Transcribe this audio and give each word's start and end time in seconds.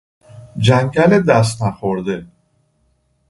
جنگل 0.57 1.19
دست 1.23 1.61
نخورده 1.63 2.27